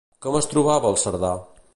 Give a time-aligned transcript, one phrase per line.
[0.25, 1.33] Com es trobava el Cerdà?